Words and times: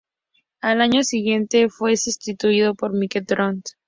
Al 0.61 0.81
año 0.81 1.03
siguiente 1.03 1.69
fue 1.69 1.95
sustituido 1.95 2.73
por 2.73 2.91
Mike 2.91 3.21
D'Antoni. 3.21 3.61